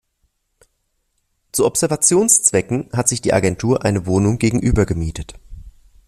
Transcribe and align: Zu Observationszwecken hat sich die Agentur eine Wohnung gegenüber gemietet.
Zu 1.51 1.63
Observationszwecken 1.63 2.89
hat 2.91 3.07
sich 3.07 3.21
die 3.21 3.33
Agentur 3.33 3.85
eine 3.85 4.07
Wohnung 4.07 4.39
gegenüber 4.39 4.87
gemietet. 4.87 5.35